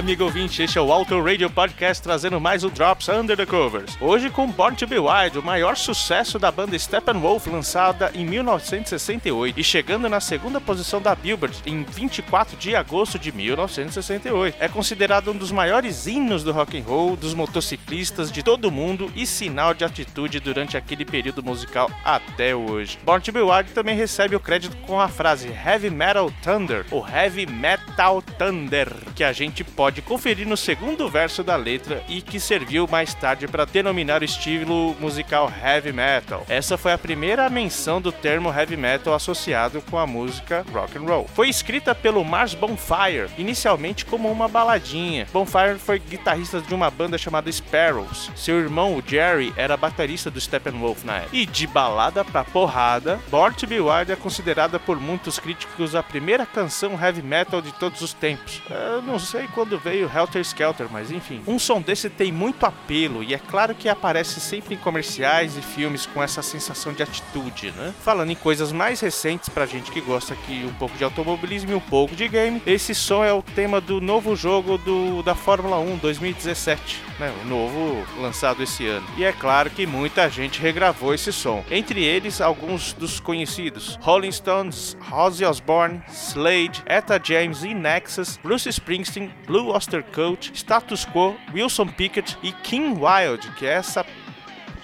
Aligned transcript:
Amigo 0.00 0.24
ouvinte, 0.24 0.62
este 0.62 0.78
é 0.78 0.80
o 0.80 0.90
Auto 0.90 1.20
Radio 1.20 1.50
Podcast 1.50 2.02
trazendo 2.02 2.40
mais 2.40 2.64
o 2.64 2.70
Drops 2.70 3.06
Under 3.10 3.36
the 3.36 3.44
Covers. 3.44 3.98
Hoje 4.00 4.30
com 4.30 4.50
Born 4.50 4.74
to 4.74 4.86
Be 4.86 4.98
Wild, 4.98 5.38
o 5.38 5.42
maior 5.42 5.76
sucesso 5.76 6.38
da 6.38 6.50
banda 6.50 6.76
Steppenwolf, 6.78 7.46
lançada 7.48 8.10
em 8.14 8.24
1968 8.24 9.60
e 9.60 9.62
chegando 9.62 10.08
na 10.08 10.18
segunda 10.18 10.58
posição 10.58 11.02
da 11.02 11.14
Billboard 11.14 11.58
em 11.66 11.84
24 11.84 12.56
de 12.56 12.74
agosto 12.74 13.18
de 13.18 13.30
1968. 13.30 14.56
É 14.58 14.68
considerado 14.68 15.32
um 15.32 15.36
dos 15.36 15.52
maiores 15.52 16.06
hinos 16.06 16.42
do 16.42 16.50
rock 16.50 16.78
and 16.78 16.84
roll, 16.84 17.14
dos 17.14 17.34
motociclistas 17.34 18.32
de 18.32 18.42
todo 18.42 18.68
o 18.68 18.72
mundo 18.72 19.12
e 19.14 19.26
sinal 19.26 19.74
de 19.74 19.84
atitude 19.84 20.40
durante 20.40 20.78
aquele 20.78 21.04
período 21.04 21.42
musical 21.42 21.90
até 22.02 22.56
hoje. 22.56 22.98
Born 23.04 23.22
to 23.22 23.32
Be 23.32 23.42
Wild 23.42 23.72
também 23.72 23.96
recebe 23.96 24.34
o 24.34 24.40
crédito 24.40 24.74
com 24.78 24.98
a 24.98 25.08
frase 25.08 25.48
Heavy 25.48 25.90
Metal 25.90 26.32
Thunder, 26.42 26.86
ou 26.90 27.06
Heavy 27.06 27.44
Metal 27.44 28.22
Thunder, 28.38 28.90
que 29.14 29.22
a 29.22 29.34
gente 29.34 29.62
pode 29.62 29.89
conferir 30.00 30.46
no 30.46 30.56
segundo 30.56 31.08
verso 31.08 31.42
da 31.42 31.56
letra 31.56 32.04
e 32.08 32.22
que 32.22 32.38
serviu 32.38 32.86
mais 32.86 33.14
tarde 33.14 33.48
para 33.48 33.64
denominar 33.64 34.22
o 34.22 34.24
estilo 34.24 34.94
musical 35.00 35.52
heavy 35.62 35.92
metal. 35.92 36.44
Essa 36.48 36.78
foi 36.78 36.92
a 36.92 36.98
primeira 36.98 37.48
menção 37.48 38.00
do 38.00 38.12
termo 38.12 38.52
heavy 38.52 38.76
metal 38.76 39.14
associado 39.14 39.82
com 39.90 39.98
a 39.98 40.06
música 40.06 40.64
rock 40.72 40.98
and 40.98 41.02
roll. 41.02 41.28
Foi 41.34 41.48
escrita 41.48 41.94
pelo 41.94 42.24
Mars 42.24 42.54
Bonfire, 42.54 43.30
inicialmente 43.36 44.04
como 44.04 44.30
uma 44.30 44.46
baladinha. 44.48 45.26
Bonfire 45.32 45.78
foi 45.78 45.98
guitarrista 45.98 46.60
de 46.60 46.74
uma 46.74 46.90
banda 46.90 47.18
chamada 47.18 47.50
Sparrows. 47.50 48.30
Seu 48.36 48.60
irmão, 48.60 48.94
o 48.94 49.02
Jerry, 49.04 49.52
era 49.56 49.76
baterista 49.76 50.30
do 50.30 50.40
Steppenwolf 50.40 51.04
na 51.04 51.16
época. 51.16 51.36
E 51.36 51.46
de 51.46 51.66
balada 51.66 52.24
pra 52.24 52.44
porrada, 52.44 53.18
Born 53.30 53.56
to 53.56 53.66
Be 53.66 53.80
Wild 53.80 54.12
é 54.12 54.16
considerada 54.16 54.78
por 54.78 55.00
muitos 55.00 55.38
críticos 55.38 55.94
a 55.94 56.02
primeira 56.02 56.44
canção 56.44 56.98
heavy 57.00 57.22
metal 57.22 57.62
de 57.62 57.72
todos 57.72 58.00
os 58.02 58.12
tempos. 58.12 58.60
Eu 58.68 59.02
não 59.02 59.18
sei 59.18 59.48
quando 59.54 59.78
veio 59.82 60.10
Helter 60.14 60.42
Skelter, 60.42 60.86
mas 60.90 61.10
enfim. 61.10 61.42
Um 61.46 61.58
som 61.58 61.80
desse 61.80 62.08
tem 62.08 62.32
muito 62.32 62.64
apelo 62.64 63.22
e 63.22 63.34
é 63.34 63.38
claro 63.38 63.74
que 63.74 63.88
aparece 63.88 64.40
sempre 64.40 64.74
em 64.74 64.78
comerciais 64.78 65.56
e 65.56 65.62
filmes 65.62 66.06
com 66.06 66.22
essa 66.22 66.42
sensação 66.42 66.92
de 66.92 67.02
atitude, 67.02 67.72
né? 67.72 67.94
Falando 68.02 68.30
em 68.30 68.36
coisas 68.36 68.72
mais 68.72 69.00
recentes 69.00 69.48
pra 69.48 69.66
gente 69.66 69.90
que 69.90 70.00
gosta 70.00 70.34
aqui 70.34 70.64
um 70.64 70.74
pouco 70.74 70.96
de 70.96 71.04
automobilismo 71.04 71.72
e 71.72 71.74
um 71.74 71.80
pouco 71.80 72.14
de 72.14 72.28
game, 72.28 72.62
esse 72.66 72.94
som 72.94 73.24
é 73.24 73.32
o 73.32 73.42
tema 73.42 73.80
do 73.80 74.00
novo 74.00 74.36
jogo 74.36 74.78
do, 74.78 75.22
da 75.22 75.34
Fórmula 75.34 75.78
1 75.78 75.96
2017, 75.98 77.02
né? 77.18 77.32
O 77.42 77.46
novo 77.46 78.04
lançado 78.20 78.62
esse 78.62 78.86
ano. 78.86 79.06
E 79.16 79.24
é 79.24 79.32
claro 79.32 79.70
que 79.70 79.86
muita 79.86 80.28
gente 80.28 80.60
regravou 80.60 81.14
esse 81.14 81.32
som. 81.32 81.64
Entre 81.70 82.04
eles, 82.04 82.40
alguns 82.40 82.92
dos 82.92 83.20
conhecidos: 83.20 83.98
Rolling 84.00 84.32
Stones, 84.32 84.96
Ozzy 85.10 85.44
Osbourne, 85.44 86.02
Slade, 86.08 86.82
Etta 86.86 87.20
James 87.22 87.62
e 87.62 87.74
Nexus, 87.74 88.38
Bruce 88.42 88.68
Springsteen, 88.68 89.32
Blue 89.46 89.69
Oyster 89.70 90.02
Cult, 90.02 90.50
Status 90.54 91.04
Quo, 91.04 91.36
Wilson 91.54 91.86
Pickett 91.88 92.36
e 92.42 92.52
King 92.52 92.98
Wild, 92.98 93.50
que 93.52 93.66
é 93.66 93.72
essa 93.72 94.04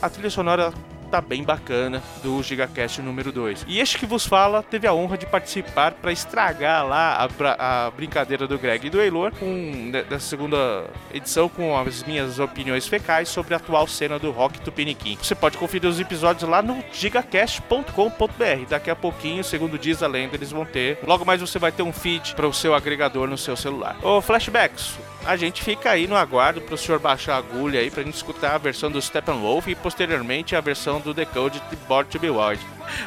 a 0.00 0.10
trilha 0.10 0.30
sonora 0.30 0.72
tá 1.14 1.20
bem 1.20 1.44
bacana 1.44 2.02
do 2.24 2.42
GigaCast 2.42 3.00
número 3.00 3.30
2. 3.30 3.66
E 3.68 3.78
este 3.78 3.98
que 3.98 4.04
vos 4.04 4.26
fala 4.26 4.64
teve 4.64 4.84
a 4.88 4.92
honra 4.92 5.16
de 5.16 5.26
participar 5.26 5.92
para 5.92 6.10
estragar 6.10 6.84
lá 6.84 7.28
a, 7.38 7.86
a, 7.86 7.90
brincadeira 7.92 8.48
do 8.48 8.58
Greg 8.58 8.88
e 8.88 8.90
do 8.90 9.00
Eilor 9.00 9.30
com, 9.38 9.92
da 10.10 10.18
segunda 10.18 10.86
edição 11.12 11.48
com 11.48 11.78
as 11.78 12.02
minhas 12.02 12.40
opiniões 12.40 12.88
fecais 12.88 13.28
sobre 13.28 13.54
a 13.54 13.58
atual 13.58 13.86
cena 13.86 14.18
do 14.18 14.32
rock 14.32 14.60
tupiniquim. 14.60 15.16
Você 15.22 15.36
pode 15.36 15.56
conferir 15.56 15.88
os 15.88 16.00
episódios 16.00 16.50
lá 16.50 16.60
no 16.60 16.82
gigacast.com.br. 16.92 18.68
Daqui 18.68 18.90
a 18.90 18.96
pouquinho, 18.96 19.44
segundo 19.44 19.78
diz 19.78 20.02
a 20.02 20.08
lenda, 20.08 20.34
eles 20.34 20.50
vão 20.50 20.64
ter. 20.64 20.98
Logo 21.06 21.24
mais 21.24 21.40
você 21.40 21.60
vai 21.60 21.70
ter 21.70 21.84
um 21.84 21.92
feed 21.92 22.34
para 22.34 22.48
o 22.48 22.52
seu 22.52 22.74
agregador 22.74 23.28
no 23.28 23.38
seu 23.38 23.54
celular. 23.54 23.96
Ô, 24.02 24.20
Flashbacks, 24.20 24.98
a 25.26 25.36
gente 25.36 25.62
fica 25.62 25.90
aí 25.90 26.06
no 26.06 26.16
aguardo 26.16 26.60
para 26.60 26.74
o 26.74 26.78
senhor 26.78 26.98
baixar 26.98 27.34
a 27.34 27.38
agulha 27.38 27.80
aí 27.80 27.90
para 27.90 28.02
a 28.02 28.04
gente 28.04 28.14
escutar 28.14 28.54
a 28.54 28.58
versão 28.58 28.90
do 28.90 29.00
Steppenwolf 29.00 29.66
e 29.68 29.74
posteriormente 29.74 30.54
a 30.54 30.60
versão 30.60 31.00
do 31.00 31.14
Decode 31.14 31.62
de 31.70 31.76
Born 31.88 32.08
to 32.08 32.18
Be 32.18 32.30
Wild. 32.30 32.60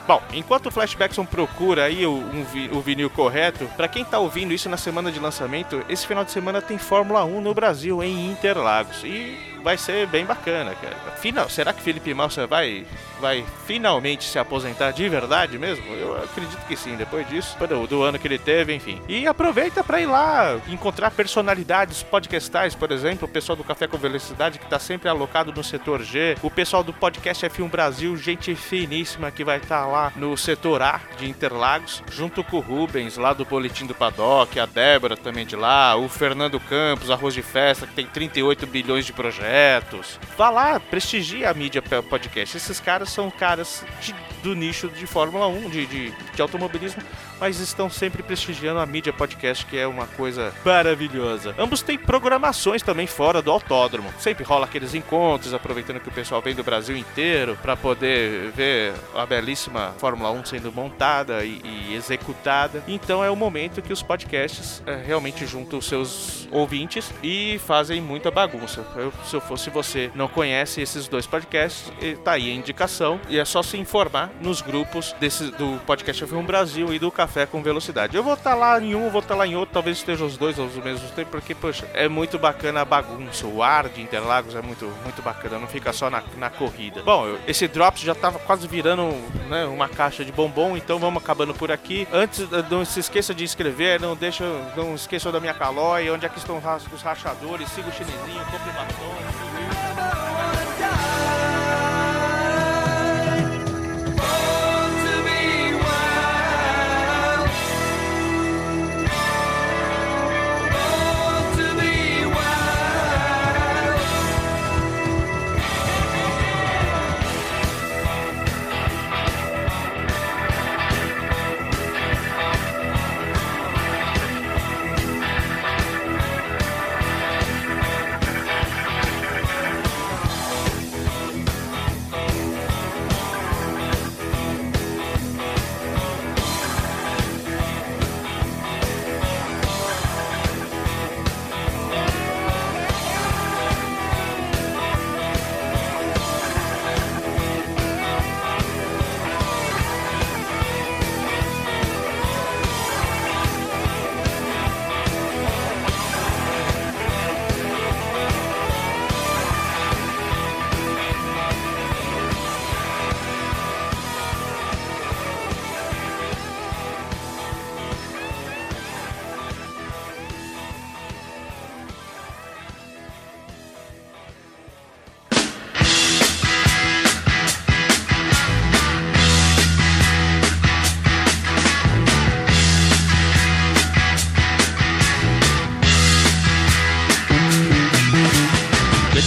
Bom, 0.07 0.21
enquanto 0.33 0.67
o 0.67 0.71
Flashbackson 0.71 1.25
procura 1.25 1.85
aí 1.85 2.05
o, 2.05 2.11
um, 2.11 2.45
o 2.73 2.81
vinil 2.81 3.09
correto, 3.09 3.65
para 3.75 3.87
quem 3.87 4.03
tá 4.03 4.19
ouvindo 4.19 4.53
isso 4.53 4.69
na 4.69 4.77
semana 4.77 5.11
de 5.11 5.19
lançamento, 5.19 5.83
esse 5.89 6.05
final 6.05 6.23
de 6.23 6.31
semana 6.31 6.61
tem 6.61 6.77
Fórmula 6.77 7.23
1 7.23 7.41
no 7.41 7.53
Brasil, 7.53 8.03
em 8.03 8.31
Interlagos. 8.31 9.03
E 9.03 9.57
vai 9.67 9.77
ser 9.77 10.07
bem 10.07 10.25
bacana, 10.25 10.73
cara. 10.75 10.95
Final, 11.17 11.49
será 11.49 11.73
que 11.73 11.81
Felipe 11.81 12.13
Massa 12.13 12.47
vai, 12.47 12.85
vai 13.19 13.43
finalmente 13.65 14.23
se 14.23 14.39
aposentar 14.39 14.91
de 14.91 15.09
verdade 15.09 15.57
mesmo? 15.57 15.85
Eu 15.93 16.15
acredito 16.23 16.65
que 16.65 16.75
sim, 16.77 16.95
depois 16.95 17.27
disso, 17.27 17.57
do, 17.67 17.85
do 17.85 18.01
ano 18.01 18.17
que 18.17 18.27
ele 18.27 18.37
teve, 18.37 18.73
enfim. 18.73 19.01
E 19.09 19.27
aproveita 19.27 19.83
para 19.83 19.99
ir 19.99 20.05
lá 20.05 20.57
encontrar 20.69 21.11
personalidades 21.11 22.01
podcastais, 22.01 22.75
por 22.75 22.93
exemplo, 22.93 23.27
o 23.27 23.31
pessoal 23.31 23.57
do 23.57 23.63
Café 23.63 23.87
com 23.87 23.97
Velocidade 23.97 24.57
que 24.57 24.65
tá 24.67 24.79
sempre 24.79 25.09
alocado 25.09 25.51
no 25.51 25.63
setor 25.63 26.01
G, 26.01 26.37
o 26.41 26.49
pessoal 26.49 26.81
do 26.81 26.93
podcast 26.93 27.45
F1 27.45 27.69
Brasil, 27.69 28.15
gente 28.15 28.55
finíssima 28.55 29.31
que 29.31 29.43
vai 29.43 29.59
tá 29.67 29.85
lá 29.85 30.13
no 30.15 30.37
setor 30.37 30.81
A 30.81 31.01
de 31.17 31.29
Interlagos, 31.29 32.01
junto 32.11 32.43
com 32.43 32.57
o 32.57 32.61
Rubens, 32.61 33.17
lá 33.17 33.33
do 33.33 33.45
Boletim 33.45 33.85
do 33.85 33.93
Paddock, 33.93 34.59
a 34.59 34.65
Débora 34.65 35.17
também 35.17 35.45
de 35.45 35.55
lá, 35.55 35.95
o 35.95 36.07
Fernando 36.07 36.59
Campos, 36.59 37.11
Arroz 37.11 37.33
de 37.33 37.41
Festa, 37.41 37.85
que 37.85 37.93
tem 37.93 38.05
38 38.05 38.65
bilhões 38.65 39.05
de 39.05 39.13
projetos. 39.13 40.19
Vá 40.37 40.49
lá, 40.49 40.79
prestigia 40.79 41.49
a 41.49 41.53
mídia 41.53 41.81
podcast. 41.81 42.55
Esses 42.55 42.79
caras 42.79 43.09
são 43.09 43.29
caras 43.29 43.83
de, 44.01 44.15
do 44.41 44.55
nicho 44.55 44.87
de 44.87 45.05
Fórmula 45.05 45.47
1, 45.47 45.69
de, 45.69 45.85
de, 45.85 46.11
de 46.11 46.41
automobilismo, 46.41 47.01
mas 47.39 47.59
estão 47.59 47.89
sempre 47.89 48.23
prestigiando 48.23 48.79
a 48.79 48.85
mídia 48.85 49.13
podcast, 49.13 49.65
que 49.65 49.77
é 49.77 49.87
uma 49.87 50.07
coisa 50.07 50.53
maravilhosa. 50.65 51.55
Ambos 51.57 51.81
têm 51.81 51.97
programações 51.97 52.81
também 52.81 53.07
fora 53.07 53.41
do 53.41 53.51
autódromo. 53.51 54.11
Sempre 54.19 54.43
rola 54.43 54.65
aqueles 54.65 54.93
encontros, 54.93 55.53
aproveitando 55.53 55.99
que 55.99 56.09
o 56.09 56.11
pessoal 56.11 56.41
vem 56.41 56.55
do 56.55 56.63
Brasil 56.63 56.97
inteiro 56.97 57.57
para 57.61 57.75
poder 57.75 58.51
ver 58.51 58.93
a 59.15 59.25
belíssima 59.25 59.93
Fórmula 59.97 60.31
1 60.31 60.45
sendo 60.45 60.71
montada 60.71 61.43
e, 61.43 61.61
e 61.63 61.95
executada. 61.95 62.83
Então 62.87 63.23
é 63.23 63.29
o 63.29 63.35
momento 63.35 63.81
que 63.81 63.93
os 63.93 64.01
podcasts 64.01 64.81
é, 64.85 64.95
realmente 64.95 65.45
juntam 65.45 65.79
os 65.79 65.85
seus 65.85 66.47
ouvintes 66.51 67.13
e 67.23 67.59
fazem 67.65 68.01
muita 68.01 68.31
bagunça. 68.31 68.85
Eu, 68.95 69.13
se 69.25 69.35
eu 69.35 69.41
fosse 69.41 69.69
você, 69.69 70.11
não 70.15 70.27
conhece 70.27 70.81
esses 70.81 71.07
dois 71.07 71.27
podcasts, 71.27 71.91
tá 72.23 72.33
aí 72.33 72.49
a 72.49 72.53
indicação 72.53 73.19
e 73.29 73.37
é 73.37 73.45
só 73.45 73.61
se 73.61 73.77
informar 73.77 74.31
nos 74.41 74.61
grupos 74.61 75.13
desse, 75.19 75.51
do 75.51 75.79
podcast 75.85 76.25
F1 76.25 76.45
Brasil 76.45 76.93
e 76.93 76.99
do 76.99 77.11
Café 77.11 77.26
café 77.27 77.45
com 77.45 77.61
velocidade. 77.61 78.15
Eu 78.15 78.23
vou 78.23 78.33
estar 78.33 78.51
tá 78.51 78.55
lá 78.55 78.81
em 78.81 78.95
um, 78.95 79.09
vou 79.09 79.19
estar 79.19 79.33
tá 79.33 79.39
lá 79.39 79.45
em 79.45 79.55
outro, 79.55 79.73
talvez 79.73 79.97
estejam 79.97 80.25
os 80.25 80.37
dois 80.37 80.57
ao 80.57 80.67
mesmo 80.67 81.09
tempo, 81.09 81.31
porque, 81.31 81.53
poxa, 81.53 81.85
é 81.93 82.07
muito 82.07 82.39
bacana 82.39 82.81
a 82.81 82.85
bagunça. 82.85 83.45
O 83.45 83.61
ar 83.61 83.89
de 83.89 84.01
Interlagos 84.01 84.55
é 84.55 84.61
muito, 84.61 84.85
muito 85.03 85.21
bacana, 85.21 85.59
não 85.59 85.67
fica 85.67 85.91
só 85.91 86.09
na, 86.09 86.23
na 86.37 86.49
corrida. 86.49 87.03
Bom, 87.03 87.37
esse 87.45 87.67
Drops 87.67 88.01
já 88.01 88.13
estava 88.13 88.39
quase 88.39 88.67
virando 88.67 89.03
né, 89.49 89.65
uma 89.65 89.89
caixa 89.89 90.23
de 90.23 90.31
bombom, 90.31 90.77
então 90.77 90.97
vamos 90.97 91.21
acabando 91.21 91.53
por 91.53 91.71
aqui. 91.71 92.07
Antes, 92.11 92.47
não 92.71 92.85
se 92.85 93.01
esqueça 93.01 93.33
de 93.33 93.43
inscrever, 93.43 93.99
não 93.99 94.15
deixa, 94.15 94.45
não 94.75 94.95
esqueça 94.95 95.31
da 95.31 95.39
minha 95.39 95.53
calói, 95.53 96.09
onde 96.09 96.25
é 96.25 96.29
que 96.29 96.37
estão 96.37 96.57
os 96.57 97.01
rachadores, 97.01 97.69
siga 97.69 97.89
o 97.89 97.91
chinesinho, 97.91 98.45
compre 98.45 98.71
batom. 98.71 99.36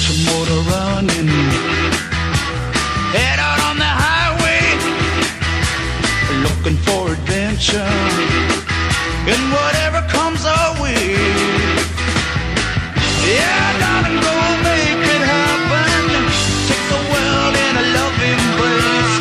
get 0.00 0.08
your 0.08 0.18
motor 0.32 0.60
running. 0.70 1.28
Head 3.12 3.38
out 3.38 3.60
on 3.68 3.76
the 3.76 3.92
highway, 4.04 4.62
looking 6.44 6.78
for 6.86 7.12
adventure. 7.12 7.96
And 9.32 9.42
whatever 9.52 10.00
comes 10.08 10.44
our 10.44 10.72
way, 10.82 11.16
yeah, 13.28 13.78
darling, 13.82 14.18
go 14.24 14.36
make 14.64 15.04
it 15.16 15.22
happen. 15.34 16.04
Take 16.68 16.86
the 16.94 17.00
world 17.12 17.54
in 17.66 17.74
a 17.76 17.86
loving 17.98 18.42
place. 18.56 19.14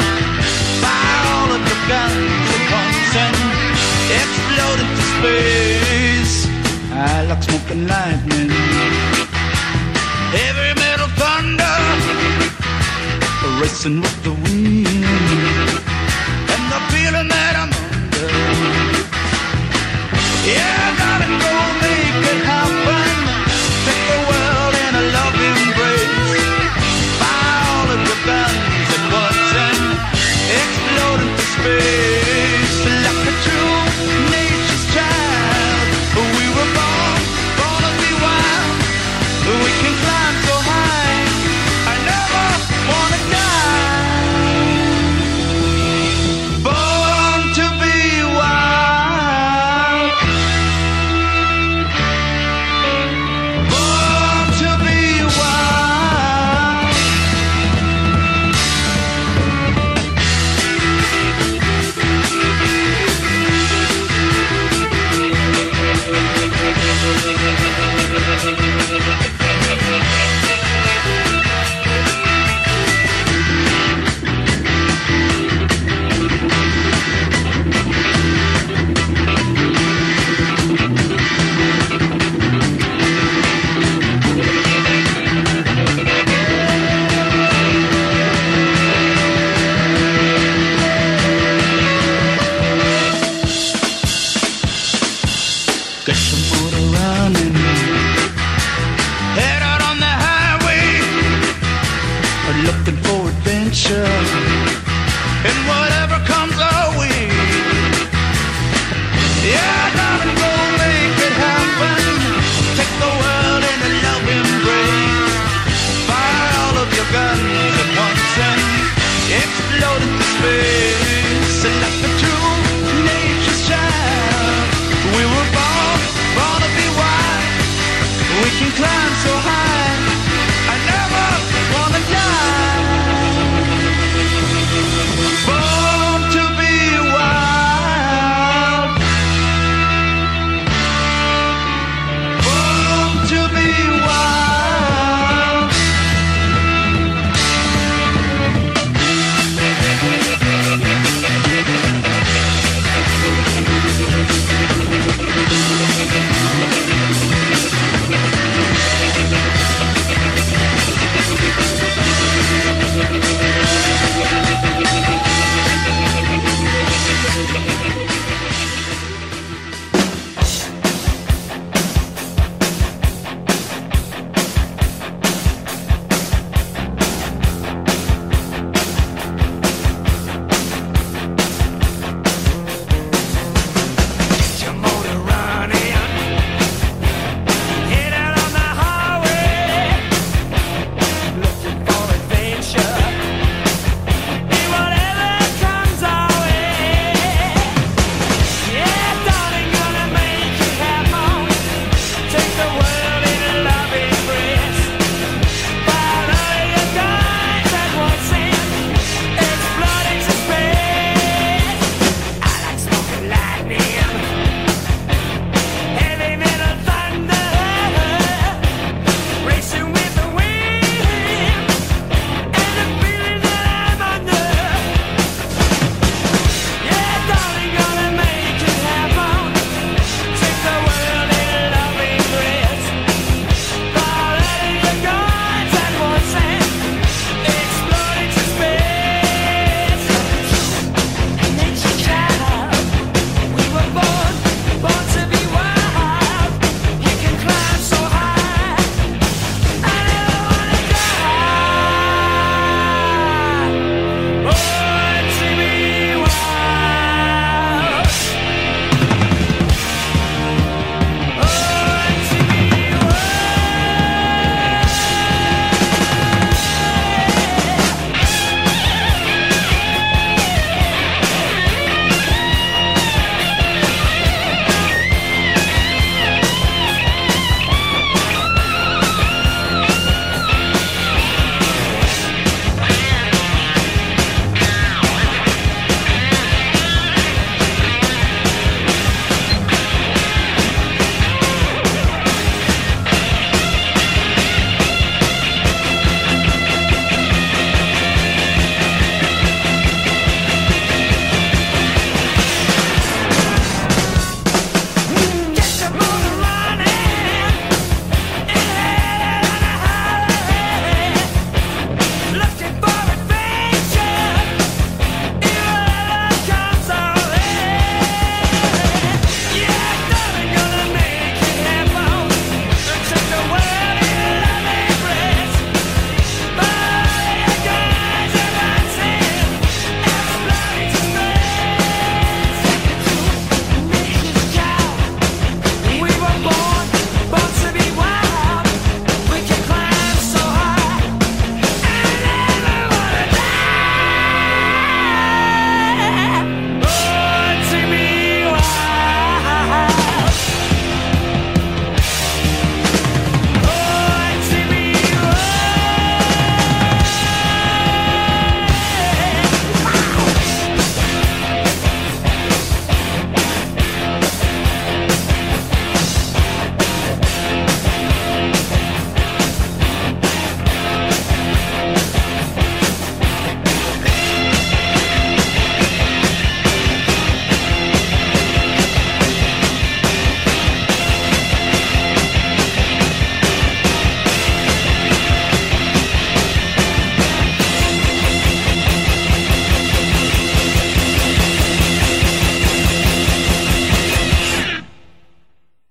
Fire 0.84 1.24
all 1.36 1.50
of 1.58 1.62
your 1.70 1.82
guns 1.92 2.48
and 2.56 2.66
pumps 2.72 3.14
and 3.26 3.38
explode 4.22 4.80
into 4.86 5.04
space. 5.16 6.36
I 6.92 7.26
like 7.28 7.44
smoking 7.44 7.88
lightning. 7.88 8.39
dancing 13.80 14.02
with 14.02 14.24
the 14.24 14.32
wind. 14.32 14.79